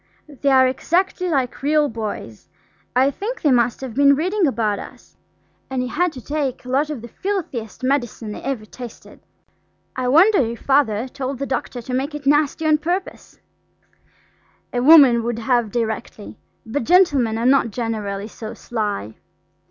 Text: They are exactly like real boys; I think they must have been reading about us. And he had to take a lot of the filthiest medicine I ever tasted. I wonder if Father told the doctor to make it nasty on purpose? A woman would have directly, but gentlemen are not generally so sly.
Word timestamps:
They 0.27 0.49
are 0.49 0.65
exactly 0.67 1.29
like 1.29 1.61
real 1.61 1.87
boys; 1.87 2.47
I 2.95 3.11
think 3.11 3.43
they 3.43 3.51
must 3.51 3.81
have 3.81 3.93
been 3.93 4.15
reading 4.15 4.47
about 4.47 4.79
us. 4.79 5.15
And 5.69 5.79
he 5.83 5.87
had 5.89 6.11
to 6.13 6.25
take 6.25 6.65
a 6.65 6.69
lot 6.69 6.89
of 6.89 7.03
the 7.03 7.07
filthiest 7.07 7.83
medicine 7.83 8.33
I 8.33 8.39
ever 8.39 8.65
tasted. 8.65 9.19
I 9.95 10.07
wonder 10.07 10.39
if 10.39 10.61
Father 10.61 11.07
told 11.07 11.37
the 11.37 11.45
doctor 11.45 11.83
to 11.83 11.93
make 11.93 12.15
it 12.15 12.25
nasty 12.25 12.65
on 12.65 12.79
purpose? 12.79 13.39
A 14.73 14.81
woman 14.81 15.21
would 15.21 15.37
have 15.37 15.69
directly, 15.69 16.35
but 16.65 16.83
gentlemen 16.83 17.37
are 17.37 17.45
not 17.45 17.69
generally 17.69 18.27
so 18.27 18.55
sly. 18.55 19.13